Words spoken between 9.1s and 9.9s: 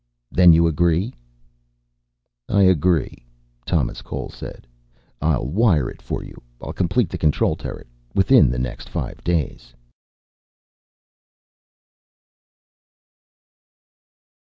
days."